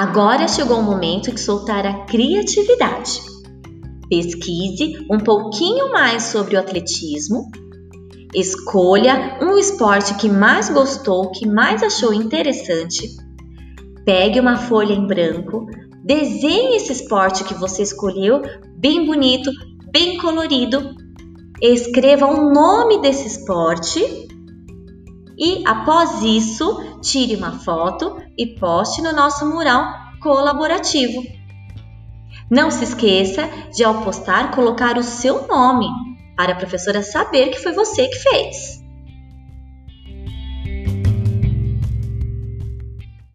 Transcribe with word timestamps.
Agora 0.00 0.48
chegou 0.48 0.78
o 0.78 0.82
momento 0.82 1.30
de 1.30 1.38
soltar 1.38 1.84
a 1.84 2.06
criatividade. 2.06 3.20
Pesquise 4.08 5.06
um 5.10 5.18
pouquinho 5.18 5.92
mais 5.92 6.22
sobre 6.22 6.56
o 6.56 6.58
atletismo. 6.58 7.50
Escolha 8.34 9.38
um 9.42 9.58
esporte 9.58 10.14
que 10.14 10.26
mais 10.26 10.70
gostou, 10.70 11.30
que 11.30 11.46
mais 11.46 11.82
achou 11.82 12.14
interessante. 12.14 13.14
Pegue 14.02 14.40
uma 14.40 14.56
folha 14.56 14.94
em 14.94 15.06
branco, 15.06 15.66
desenhe 16.02 16.76
esse 16.76 16.92
esporte 16.92 17.44
que 17.44 17.52
você 17.52 17.82
escolheu 17.82 18.40
bem 18.78 19.04
bonito, 19.04 19.50
bem 19.92 20.16
colorido. 20.16 20.94
Escreva 21.60 22.24
o 22.24 22.50
nome 22.54 23.02
desse 23.02 23.26
esporte 23.26 24.00
e, 25.40 25.66
após 25.66 26.22
isso, 26.22 27.00
tire 27.00 27.34
uma 27.34 27.52
foto 27.60 28.22
e 28.36 28.46
poste 28.46 29.00
no 29.00 29.12
nosso 29.14 29.48
mural 29.48 29.90
colaborativo. 30.20 31.22
Não 32.50 32.70
se 32.70 32.84
esqueça 32.84 33.48
de, 33.74 33.82
ao 33.82 34.02
postar, 34.02 34.50
colocar 34.50 34.98
o 34.98 35.02
seu 35.02 35.46
nome 35.46 35.86
para 36.36 36.52
a 36.52 36.56
professora 36.56 37.02
saber 37.02 37.48
que 37.48 37.58
foi 37.58 37.72
você 37.72 38.06
que 38.08 38.18
fez. 38.18 38.80